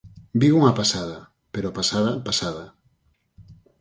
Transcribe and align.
Vigo 0.39 0.57
unha 0.61 0.77
pasada, 0.79 1.17
pero 1.53 1.75
pasada, 1.77 2.11
pasada. 2.27 2.65